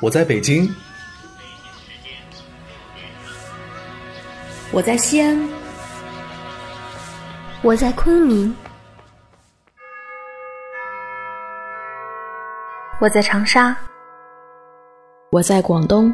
[0.00, 0.68] 我在北京，
[4.70, 5.48] 我在西安，
[7.62, 8.54] 我在昆明，
[13.00, 13.74] 我在长沙，
[15.32, 16.12] 我在广东，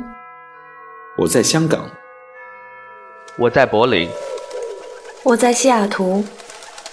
[1.18, 1.90] 我在香港，
[3.36, 4.08] 我在柏林，
[5.24, 6.24] 我在西雅图，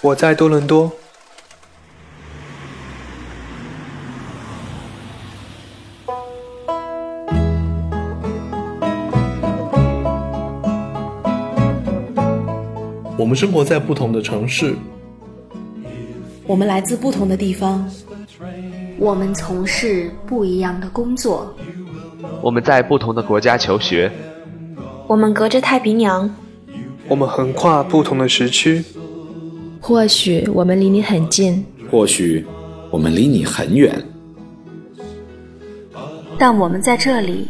[0.02, 0.92] 我在多伦多。
[13.30, 14.74] 们生活在不同的城市，
[16.48, 17.88] 我们来自不同的地方，
[18.98, 21.56] 我们从事不一样的工作，
[22.42, 24.12] 我们在不同的国家求学，
[25.06, 26.28] 我们隔着太平洋，
[27.08, 28.84] 我们横跨不同的时区。
[29.80, 32.44] 或许我们离你很近，或许
[32.90, 34.04] 我们离你很远，
[36.40, 37.48] 但我们在这里。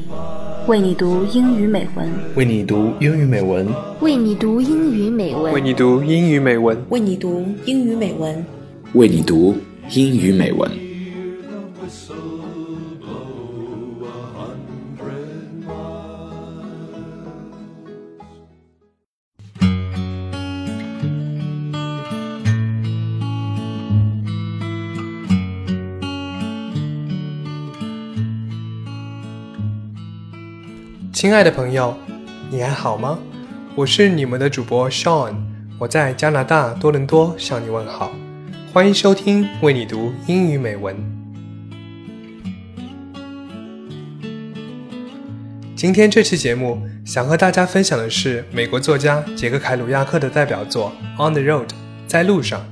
[0.68, 3.68] 为你读英语美文，为你读英语美文，
[4.02, 8.46] 为你读英语美文，为你读英语美文，为你读英语美文，
[8.94, 9.56] 为你读
[9.92, 10.89] 英语美文。
[31.20, 31.94] 亲爱的朋友，
[32.50, 33.20] 你还好吗？
[33.76, 35.34] 我是你们的主播 Sean，
[35.78, 38.14] 我在加拿大多伦多向你问好，
[38.72, 40.96] 欢迎收听为你读英语美文。
[45.76, 51.68] 今天这期节目想和大家分享的是美国作家杰克·凯鲁亚克的代表作《On the Road》
[52.08, 52.66] 在路上。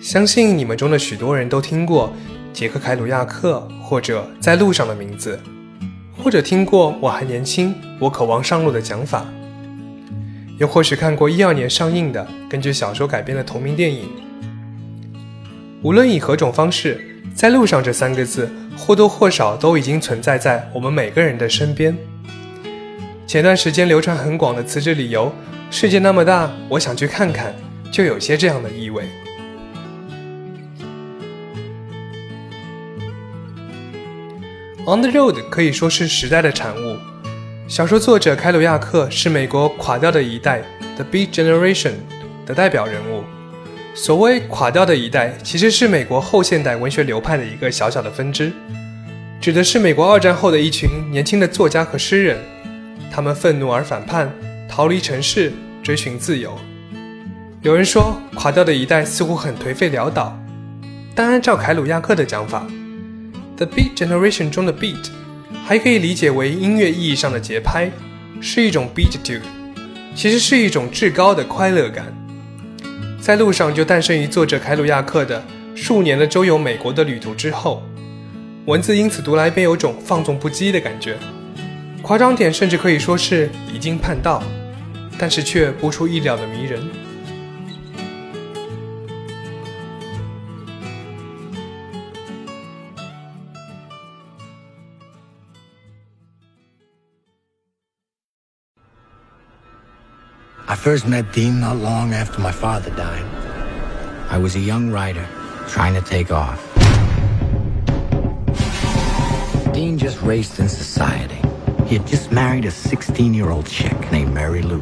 [0.00, 2.10] 相信你们中的许多人都听过
[2.54, 5.38] 杰克·凯鲁亚克或者在路上的名字。
[6.22, 9.26] 或者听过“我还年轻，我渴望上路”的讲法，
[10.58, 14.08] 又或许看过一二年上映的根据小说改编的同名电影。
[15.82, 21.94] 无论以何种方式，在路上这三个字或多或少都已经存在在我们每个人的身边。
[23.26, 25.30] 前段时间流传很广的辞职理由
[25.70, 27.54] “世界那么大，我想去看看”，
[27.92, 29.04] 就有些这样的意味。
[34.86, 36.98] On the Road 可以说是时代的产物。
[37.66, 40.62] 小说作者凯鲁亚克是美国垮掉的一代
[40.96, 41.92] （The Beat Generation）
[42.44, 43.24] 的代表人物。
[43.94, 48.52] 所谓垮掉的一代，其实是美国后现代文学流派的一个小小的分支，
[49.40, 52.36] 指的是美国二战后的一群年轻的作家和诗人。
[53.10, 54.30] 他们愤怒而反叛，
[54.68, 55.50] 逃离城市，
[55.82, 56.58] 追寻自由。
[57.62, 60.38] 有人说，垮掉的一代似乎很颓废潦倒，
[61.14, 62.66] 但按照凯鲁亚克的讲法
[63.56, 65.08] ，The Beat Generation 中的 beat，
[65.64, 67.90] 还可以理解为音乐意义上的节拍，
[68.40, 69.42] 是一种 beatitude，
[70.14, 72.06] 其实是一种至高的快乐感。
[73.20, 75.42] 在路上就诞生于作者凯鲁亚克的
[75.74, 77.82] 数年的周游美国的旅途之后，
[78.66, 81.16] 文字因此读来便有种放纵不羁的感觉，
[82.02, 84.42] 夸张点甚至可以说是离经叛道，
[85.18, 86.82] 但是却不出意料的迷人。
[100.74, 103.24] I first met Dean not long after my father died.
[104.28, 105.24] I was a young writer
[105.68, 106.58] trying to take off.
[109.72, 111.40] Dean just raced in society.
[111.86, 114.80] He had just married a 16 year old chick named Mary Lou.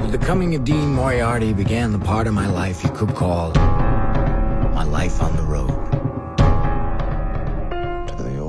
[0.00, 3.52] With the coming of Dean Moriarty began the part of my life you could call
[4.72, 5.76] my life on the road.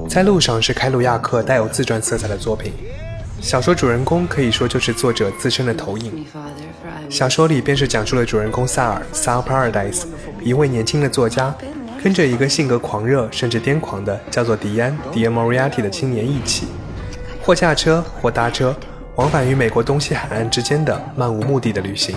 [0.08, 2.72] 在路上是凯鲁亚克带有自传色彩的作品。
[3.42, 6.26] 小说主人公可以说就是作者自身的投影。
[7.10, 10.04] 小说里便是讲述了主人公萨尔 （Sal Paradise）
[10.44, 11.54] 一位年轻的作家，
[12.04, 16.68] 跟着一个性格狂热甚至癫狂的叫做迪安 （Dian Moriarty） 的青年一起，
[17.42, 18.76] 或驾车或搭车，
[19.16, 22.16] 往返于美国东西海岸之间的漫无目的的旅行。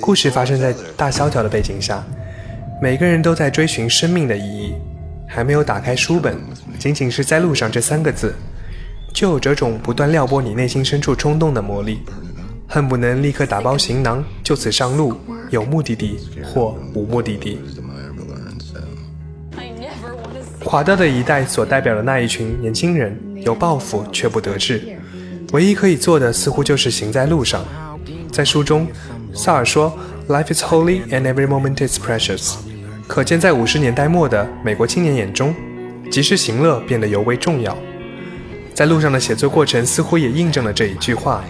[0.00, 2.04] 故事发生在大萧条的背景下，
[2.80, 4.74] 每个人都在追寻生命的意义，
[5.28, 6.38] 还没有打开书本，
[6.78, 8.32] 仅仅是在路上这三个字。
[9.16, 12.00] 就有这种不断撩拨你内心深处冲动的魔力，
[12.68, 15.16] 恨不能立刻打包行囊，就此上路，
[15.48, 17.58] 有目的地或无目的地。
[20.62, 24.82] 垮掉的一代所代表的那一群年轻人，有抱负却不得志，
[25.52, 27.64] 唯一可以做的似乎就是行在路上。
[28.30, 28.86] 在书中，
[29.32, 29.98] 萨尔说
[30.28, 32.56] ：“Life is holy and every moment is precious。”
[33.08, 35.54] 可见，在五十年代末的美国青年眼中，
[36.10, 37.74] 及时行乐变得尤为重要。
[38.76, 41.42] 在路上的写作过程似乎也印证了这一句话。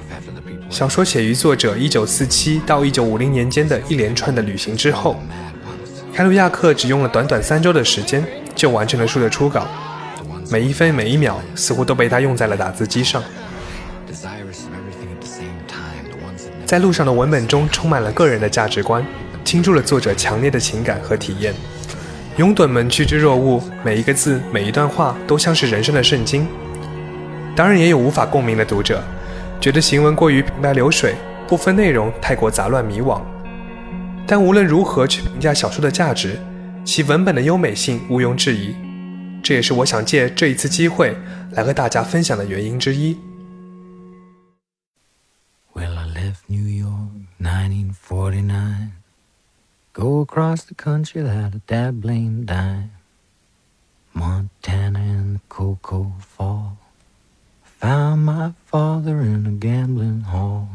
[0.70, 5.20] 小说写于作者1947到1950年间的一连串的旅行之后，
[6.14, 8.24] 凯鲁亚克只用了短短三周的时间
[8.54, 9.66] 就完成了书的初稿，
[10.52, 13.20] 每一分每一秒似乎都被他用在了打字机上。
[16.64, 19.04] 在路上的文本中充满了个人的价值观，
[19.44, 21.52] 倾注了作者强烈的情感和体验。
[22.36, 26.46] 拥趸们趋之若鹜，每一个字每一段话都像是人生的圣经。
[27.56, 29.02] 当然，也有无法共鸣的读者。
[29.58, 31.14] 觉得行文过于平白流水，
[31.48, 33.22] 部分内容太过杂乱迷惘。
[34.26, 36.38] 但无论如何去评价小说的价值，
[36.84, 38.76] 其文本的优美性毋庸置疑。
[39.42, 41.16] 这也是我想借这一次机会
[41.52, 43.16] 来和大家分享的原因之一。
[45.72, 48.90] Well, I left New York, 1949.
[49.94, 52.90] Go across the country without a dabbling dime.
[54.12, 56.76] Montana and the cocoa fall.
[57.80, 60.68] Found my father in a gambling hall.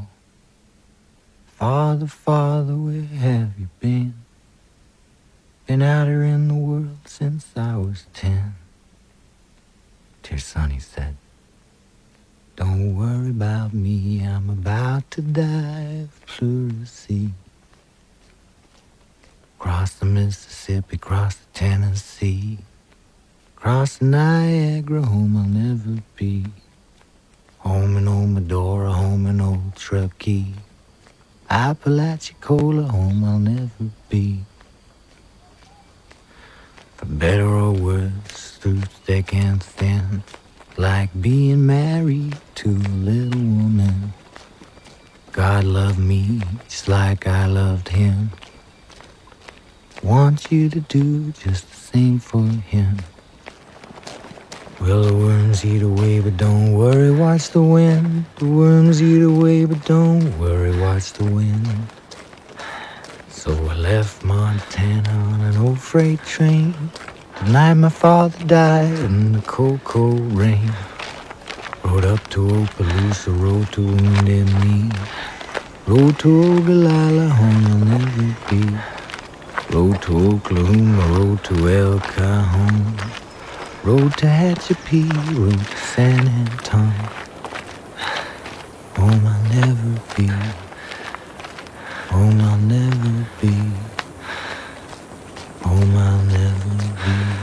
[1.47, 4.13] Father, father, where have you been?
[5.65, 8.55] Been out here in the world since I was ten.
[10.23, 11.15] Dear son, he said,
[12.55, 16.07] don't worry about me, I'm about to die
[16.39, 17.29] the sea.
[19.57, 22.59] Cross the Mississippi, cross the Tennessee,
[23.55, 26.45] cross the Niagara, home I'll never be.
[27.61, 30.53] Home in Old Medora, home in Old Truckee.
[31.49, 34.39] Apalachicola, home I'll never be.
[36.97, 40.23] For better or worse, through thick and thin,
[40.77, 44.13] like being married to a little woman.
[45.31, 48.31] God loved me just like I loved him.
[50.03, 52.97] Want you to do just the same for him.
[54.81, 58.25] Well, the worms eat away, but don't worry, watch the wind.
[58.39, 61.67] The worms eat away, but don't worry, watch the wind.
[63.29, 66.73] So I left Montana on an old freight train.
[67.37, 70.73] The night my father died in the cold, cold rain.
[71.83, 74.89] Rode up to Opelousas, rode to Wounded Knee.
[75.85, 77.27] Rode to Ogallala,
[77.85, 78.77] never be.
[79.69, 83.20] Rode to Oklahoma, rode to El Cajon.
[83.83, 87.09] Road to Tehachapi, road to San Antonio.
[88.95, 90.27] Home I'll never be.
[92.11, 93.49] Home I'll never be.
[95.63, 97.40] Home I'll never be.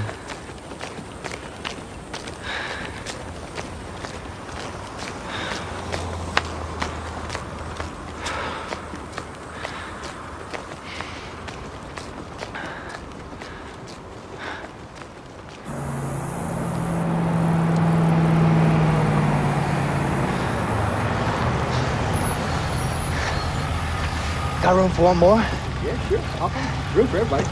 [24.62, 25.38] Got room for one more?
[25.38, 26.18] Yeah, sure.
[26.18, 26.96] Hop on.
[26.96, 27.44] Room for everybody.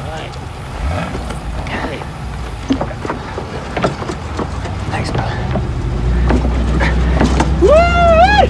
[0.00, 0.32] All right.
[1.68, 1.98] Hey.
[4.90, 5.36] Thanks, brother.
[7.60, 8.46] Woo!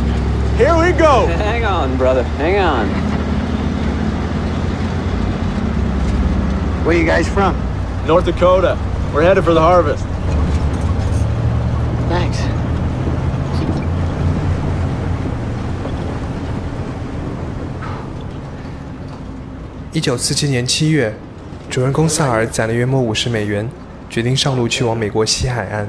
[0.56, 1.26] Here we go.
[1.37, 2.23] Hang on, brother.
[2.23, 2.88] Hang on.
[6.85, 7.56] Where you guys from?
[8.07, 8.78] North Dakota.
[9.12, 10.07] We're headed for the harvest.
[19.95, 21.15] 一九四七年七月，
[21.71, 23.71] 主人公萨尔攒了约莫五十美元，
[24.11, 25.89] 决定上路去往美国西海岸。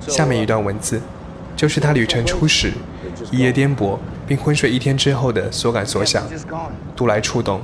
[0.00, 0.98] 下面一段文字，
[1.54, 2.72] 就是他旅程初始、
[3.30, 6.26] 一夜颠簸并昏睡一天之后的所感所想，
[6.96, 7.60] 读来触动。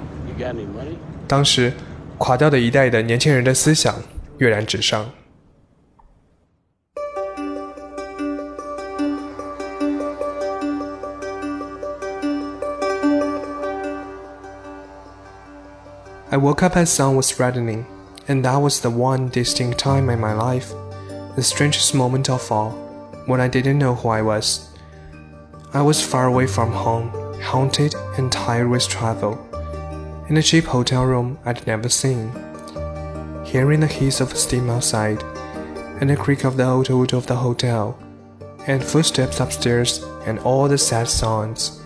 [1.26, 1.72] 当时，
[2.18, 3.94] 垮掉的一代的年轻人的思想
[4.36, 5.06] 跃然纸上。
[16.36, 17.86] I woke up as sun was reddening,
[18.28, 20.70] and that was the one distinct time in my life,
[21.34, 22.72] the strangest moment of all,
[23.24, 24.68] when I didn't know who I was.
[25.72, 27.08] I was far away from home,
[27.40, 29.38] haunted and tired with travel,
[30.28, 32.30] in a cheap hotel room I'd never seen,
[33.42, 35.22] hearing the hiss of steam outside,
[36.02, 37.98] and the creak of the old wood of the hotel,
[38.66, 41.80] and footsteps upstairs, and all the sad sounds.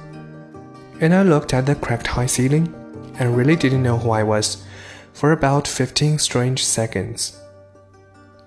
[1.00, 2.74] And I looked at the cracked high ceiling
[3.18, 4.64] and really didn't know who I was
[5.12, 7.40] for about 15 strange seconds.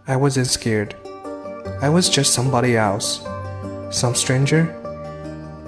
[0.07, 0.95] I wasn't scared.
[1.81, 3.25] I was just somebody else,
[3.89, 4.69] some stranger,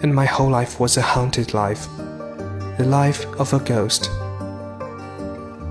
[0.01, 1.87] and my whole life was a haunted life,
[2.77, 4.09] the life of a ghost.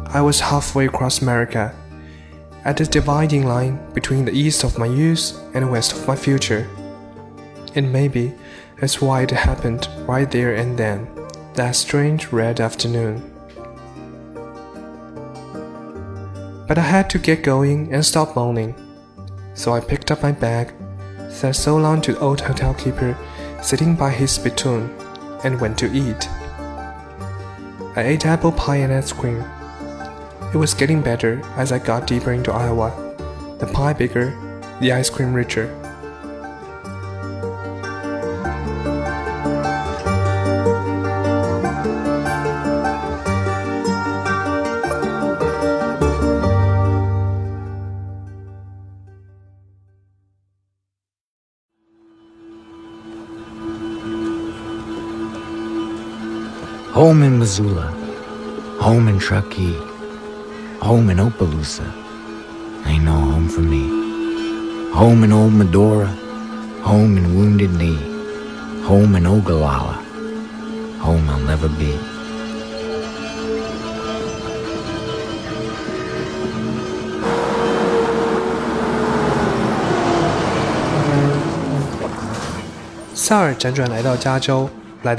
[0.09, 1.75] I was halfway across America,
[2.65, 6.67] at the dividing line between the east of my youth and west of my future.
[7.75, 8.33] And maybe
[8.81, 11.07] that's why it happened right there and then,
[11.55, 13.23] that strange red afternoon.
[16.67, 18.75] But I had to get going and stop moaning.
[19.55, 20.73] So I picked up my bag,
[21.31, 23.17] said so long to the old hotel keeper
[23.63, 24.91] sitting by his spittoon,
[25.45, 26.29] and went to eat.
[27.97, 29.45] I ate apple pie and ice cream.
[30.53, 32.93] It was getting better as I got deeper into Iowa.
[33.59, 34.31] The pie bigger,
[34.81, 35.84] the ice cream richer.
[56.95, 57.89] home in Missoula,
[58.81, 59.75] home in Truckee,
[60.81, 61.93] home in Opelousas.
[62.87, 63.83] Ain't no home for me.
[64.93, 66.07] Home in Old Medora,
[66.85, 67.99] home in Wounded Knee,
[68.85, 69.95] home in Ogallala,
[71.01, 71.99] home I'll never be.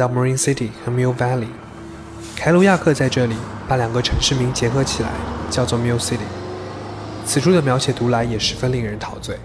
[0.07, 1.64] Marin City 和 Mill Valley。
[2.35, 3.35] 凯鲁亚克在这里
[3.67, 5.09] 把两个城市名结合起来，
[5.49, 6.27] 叫做 m u s i c i t y。
[7.25, 9.35] 此处的描写读来也十分令人陶醉。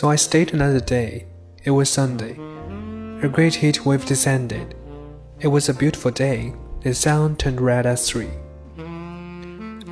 [0.00, 1.26] So I stayed another day.
[1.62, 2.38] It was Sunday.
[3.22, 4.74] A great heat wave descended.
[5.40, 6.54] It was a beautiful day.
[6.80, 8.30] The sun turned red at three.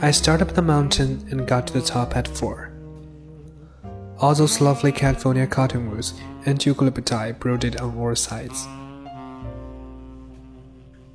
[0.00, 2.72] I started up the mountain and got to the top at four.
[4.18, 6.14] All those lovely California cottonwoods
[6.46, 8.66] and eucalypti brooded on all sides.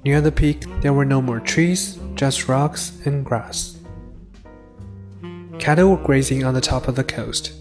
[0.05, 3.75] Near the peak, there were no more trees, just rocks and grass.
[5.57, 7.53] Cattle were grazing on the top of the coast.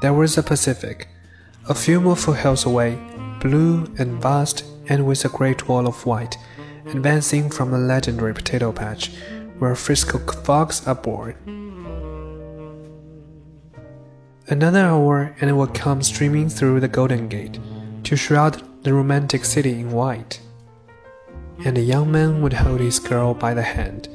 [0.00, 1.08] There was the Pacific,
[1.68, 2.96] a few more foothills away,
[3.40, 6.38] blue and vast and with a great wall of white,
[6.86, 9.10] advancing from the legendary potato patch
[9.58, 11.34] where Frisco fogs are born.
[14.46, 17.58] Another hour and it will come streaming through the Golden Gate
[18.04, 20.40] to shroud the romantic city in white.
[21.64, 24.08] And a young man would hold his girl by the hand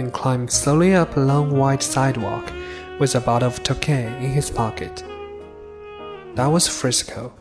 [0.00, 2.52] and climb slowly up a long white sidewalk
[2.98, 5.04] with a bottle of Tokay in his pocket.
[6.38, 7.34] That was Frisco.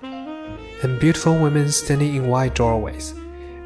[0.00, 3.12] And beautiful women standing in wide doorways,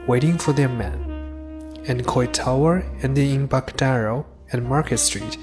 [0.07, 1.83] waiting for their men.
[1.87, 5.37] And Coit Tower and the Embarcadero and Market Street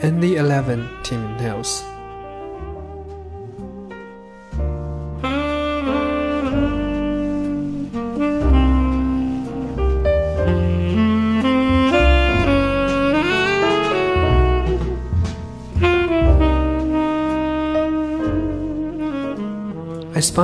[0.00, 1.82] and the 11 Timmins Hills.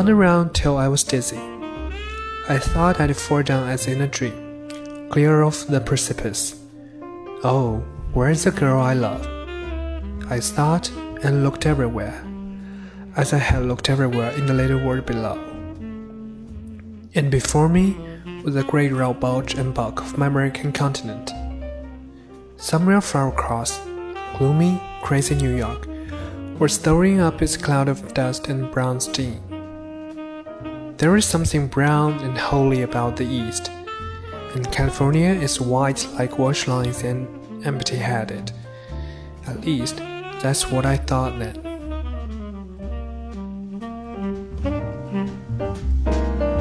[0.01, 1.37] Spun around till I was dizzy.
[2.49, 6.59] I thought I'd fall down as in a dream, clear of the precipice.
[7.45, 9.27] Oh, where's the girl I love?
[10.31, 10.91] I thought
[11.23, 12.19] and looked everywhere,
[13.15, 15.39] as I had looked everywhere in the little world below.
[17.15, 17.95] And before me
[18.43, 21.31] was the great round bulge and bulk of my American continent.
[22.57, 23.79] Somewhere far across,
[24.39, 25.87] gloomy, crazy New York
[26.59, 29.50] was throwing up its cloud of dust and brown steam.
[31.01, 33.71] There is something brown and holy about the East,
[34.55, 37.27] and California is white like wash lines and
[37.65, 38.53] empty headed.
[39.47, 39.97] At least,
[40.43, 41.57] that's what I thought then.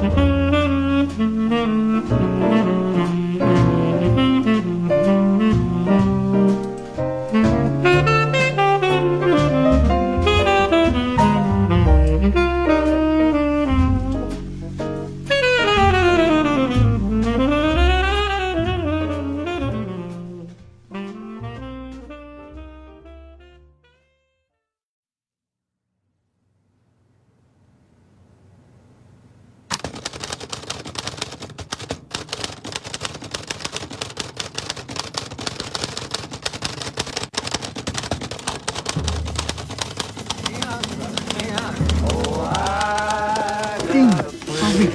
[0.01, 0.38] Mm-hmm.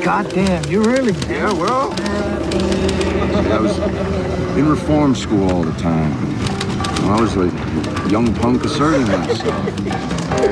[0.04, 0.62] Goddamn.
[0.70, 1.12] You really?
[1.30, 1.94] Yeah, well.
[3.50, 3.78] I was
[4.58, 6.12] in reform school all the time.
[7.08, 7.46] I was a
[8.10, 9.64] young punk asserting myself.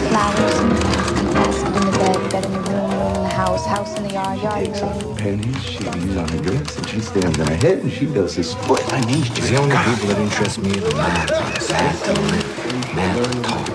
[0.09, 3.95] Flowers and fastened in the bed, bed in the room, room in the house, house
[3.99, 5.17] in the yard, yard in the room.
[5.17, 8.35] Pennies, she leans on her dress, and she stands on her head, and she does
[8.37, 8.81] this foot.
[8.91, 12.97] I knees just The only people that interest me are the men on the side.
[12.97, 13.69] Men talk.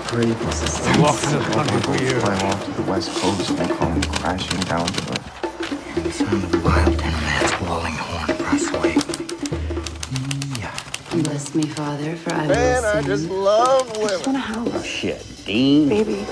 [0.98, 2.22] Walked in the country for years.
[2.22, 5.17] Flying off to the west coast and come crashing down to earth.
[6.18, 8.96] Sound of wild and a man's blowing horn across the way.
[11.22, 13.06] Bless me, Father, for I Man, will I sing.
[13.06, 14.08] just love women.
[14.10, 14.68] Just want a house.
[14.72, 15.88] Oh, shit, Dean.
[15.88, 16.26] Baby.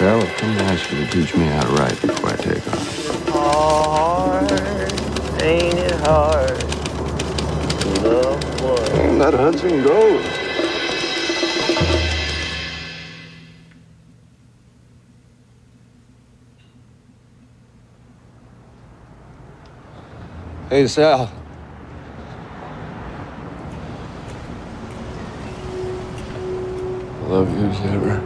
[0.00, 3.28] Well, I'm gonna ask you to teach me how to write before I take off.
[3.28, 4.52] Hard,
[5.42, 6.60] ain't it hard?
[7.80, 9.18] to Love one.
[9.18, 10.35] That Hudson goes.
[20.68, 21.28] Hey, Sal.
[27.22, 28.16] I love you as ever.《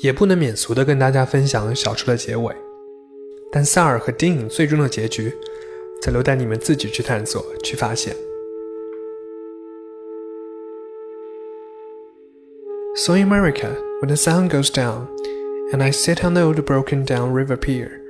[0.00, 2.54] 也不能免俗的跟大家分享小说的结尾，
[3.52, 5.32] 但萨尔和丁颖最终的结局，
[6.01, 8.15] 则留待你们自己去探索、去发现。
[12.95, 15.07] So in America, when the sun goes down,
[15.71, 18.01] and I sit on the old broken down river pier,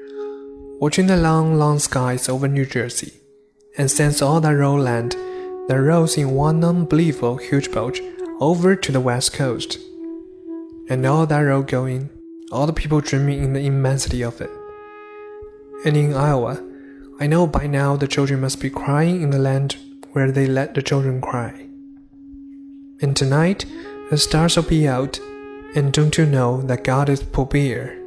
[0.79, 3.13] watching the long, long skies over New Jersey,
[3.77, 5.15] and sense all that roll land
[5.67, 8.01] that rolls in one unbelievable huge boat
[8.39, 9.77] over to the west coast
[10.89, 12.09] and all that road going,
[12.51, 14.49] all the people dreaming in the immensity of it.
[15.85, 16.61] And in Iowa,
[17.18, 19.76] I know by now the children must be crying in the land
[20.12, 21.66] where they let the children cry.
[23.00, 23.64] And tonight,
[24.10, 25.18] the stars will be out,
[25.74, 27.98] and don't you know that God is Pooh Bear?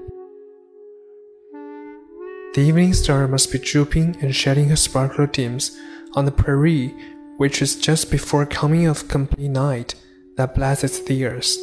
[2.54, 5.78] The evening star must be drooping and shedding her sparkle dims
[6.14, 6.94] on the prairie,
[7.38, 9.96] which is just before coming of complete night
[10.36, 11.58] that blesses the earth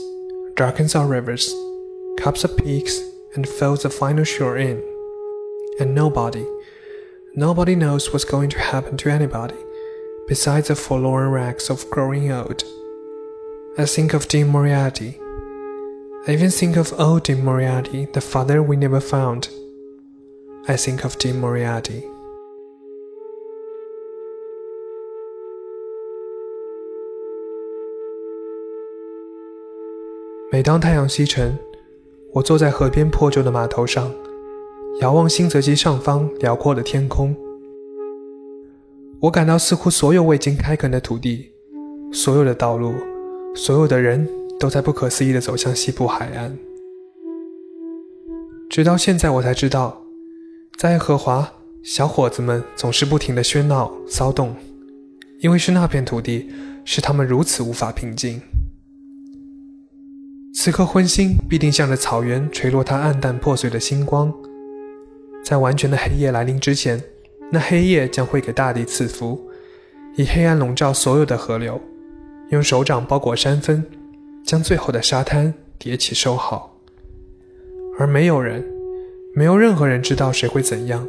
[0.56, 1.54] darkens our rivers,
[2.16, 2.98] cups up peaks,
[3.34, 4.82] and fills the final shore in.
[5.78, 6.46] And nobody,
[7.35, 9.55] nobody knows what's going to happen to anybody,
[10.27, 12.63] besides the forlorn rags of growing old.
[13.77, 15.17] I think of Dean Moriarty.
[16.27, 19.49] I even think of old Dean Moriarty, the father we never found.
[20.67, 22.03] I think of Dean Moriarty.
[30.51, 31.57] 每当太阳西沉，
[32.33, 34.13] 我坐在河边破旧的码头上，
[34.98, 37.36] 遥望新泽西上方辽阔的天空。
[39.20, 41.50] 我感到似乎所有未经开垦的土地，
[42.10, 42.94] 所有的道路，
[43.54, 44.26] 所有的人
[44.58, 46.56] 都在不可思议地走向西部海岸。
[48.70, 50.02] 直到现在，我才知道，
[50.78, 54.56] 在爱荷华，小伙子们总是不停地喧闹骚动，
[55.40, 56.48] 因为是那片土地
[56.86, 58.40] 使他们如此无法平静。
[60.54, 64.32] 此刻昏星必定向着草原垂落它暗淡破碎的星光，
[65.46, 67.00] 在完全的黑夜来临之前，
[67.52, 69.48] 那黑夜将会给大地赐福，
[70.16, 71.80] 以黑暗笼罩所有的河流，
[72.48, 73.84] 用手掌包裹山峰，
[74.44, 76.80] 将最后的沙滩叠起收好。
[77.96, 78.66] 而没有人，
[79.34, 81.06] 没有任何人知道谁会怎样，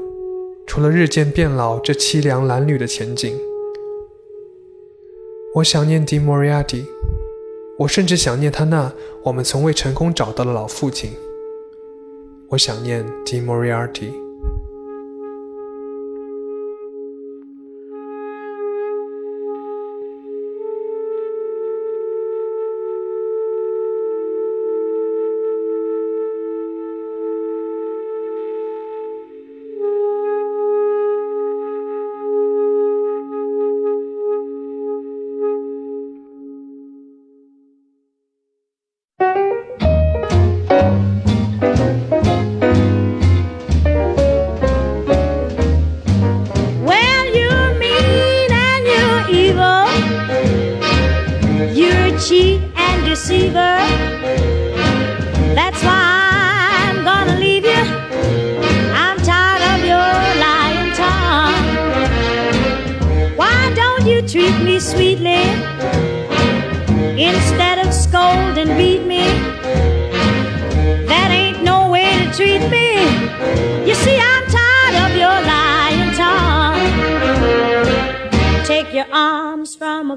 [0.68, 3.36] 除了日渐变老这凄凉褴褛的前景。
[5.56, 6.86] 我想念迪莫瑞亚蒂。
[7.80, 8.92] 我甚至想念他那
[9.24, 11.12] 我们从未成功找到的老父亲。
[12.50, 13.42] 我想念 D.
[13.42, 14.27] Moriarty。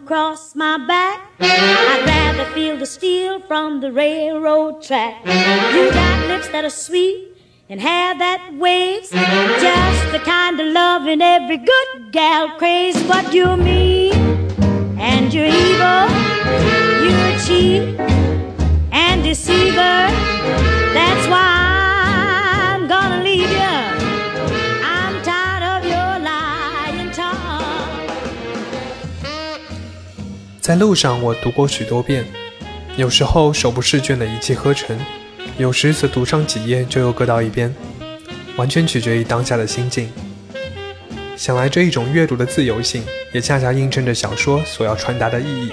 [0.03, 1.21] Across my back.
[1.41, 5.15] I'd rather feel the steel from the railroad track.
[5.75, 7.37] You got lips that are sweet
[7.69, 9.11] and hair that waves.
[9.11, 13.01] Just the kind of love loving every good gal craves.
[13.05, 14.15] But you're mean
[14.99, 16.40] and you're evil.
[30.71, 32.25] 在路上，我读过许多遍，
[32.97, 34.97] 有时候手不释卷的一气呵成，
[35.59, 37.75] 有时则读上几页就又搁到一边，
[38.55, 40.09] 完全取决于当下的心境。
[41.37, 43.03] 想来这一种阅读的自由性，
[43.33, 45.73] 也恰恰映衬着小说所要传达的意义。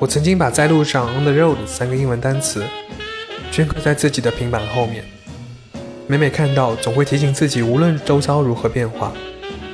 [0.00, 2.64] 我曾经把在路上 on the road 三个英文单词
[3.52, 5.04] 镌刻在自己的平板后面，
[6.08, 9.12] 每每看到，总会提醒自己，无论周遭如何变化，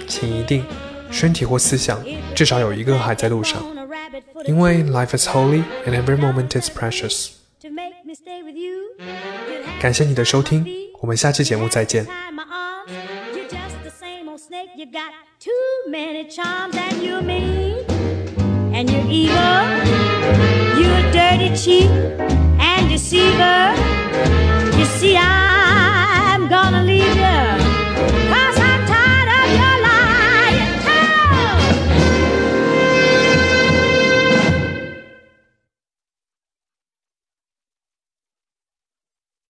[0.07, 0.63] 请一定
[1.13, 2.03] 身体或思想
[2.35, 3.63] 至少有一个还在路上，
[4.47, 7.33] 因为 life is holy and every moment is precious。
[9.81, 10.67] 感谢你的收听，
[11.01, 12.07] 我们下期节目再见。